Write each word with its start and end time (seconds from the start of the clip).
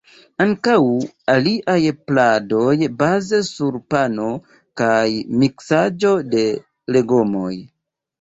Ankaŭ 0.43 0.77
aliaj 1.33 1.75
pladoj 2.11 2.73
baze 3.01 3.41
sur 3.49 3.77
pano 3.95 4.25
kaj 4.81 5.03
miksaĵo 5.45 6.15
de 6.33 6.47
legomoj. 6.97 7.53